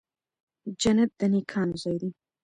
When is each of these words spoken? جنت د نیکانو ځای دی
جنت 0.81 1.09
د 1.19 1.21
نیکانو 1.33 1.75
ځای 1.83 1.97
دی 2.01 2.09